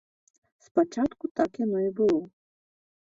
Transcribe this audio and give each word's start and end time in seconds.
Спачатку 0.67 1.25
так 1.41 1.51
яно 1.67 1.79
і 1.91 1.93
было. 2.01 2.21